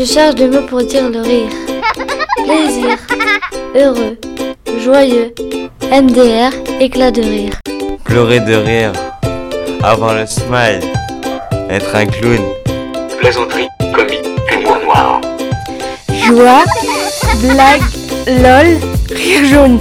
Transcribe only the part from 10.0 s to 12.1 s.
le smile, être un